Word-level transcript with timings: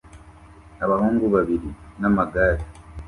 Abahungu 0.83 1.25
babiri 1.35 1.69
n'amagare 1.99 2.63